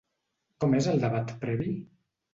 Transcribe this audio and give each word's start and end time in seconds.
Com 0.63 0.73
és 0.79 0.89
el 0.95 1.05
debat 1.05 1.37
previ? 1.47 1.69